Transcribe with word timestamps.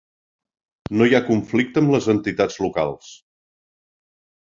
No 1.01 1.07
hi 1.09 1.11
ha 1.17 1.25
conflicte 1.27 1.81
amb 1.83 1.93
les 1.95 2.07
entitats 2.13 2.57
locals. 2.65 3.13